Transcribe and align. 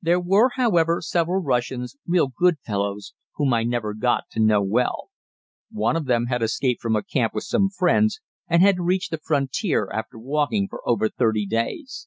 There 0.00 0.20
were, 0.20 0.50
however, 0.54 1.00
several 1.00 1.42
Russians, 1.42 1.96
real 2.06 2.28
good 2.28 2.60
fellows, 2.64 3.14
whom 3.34 3.52
I 3.52 3.64
never 3.64 3.94
got 3.94 4.28
to 4.30 4.38
know 4.40 4.62
well. 4.62 5.08
One 5.72 5.96
of 5.96 6.04
them 6.04 6.26
had 6.26 6.40
escaped 6.40 6.80
from 6.80 6.94
a 6.94 7.02
camp 7.02 7.34
with 7.34 7.42
some 7.42 7.70
friends, 7.70 8.20
and 8.46 8.62
had 8.62 8.78
reached 8.78 9.10
the 9.10 9.18
frontier 9.18 9.90
after 9.92 10.20
walking 10.20 10.68
for 10.68 10.88
over 10.88 11.08
thirty 11.08 11.46
days. 11.46 12.06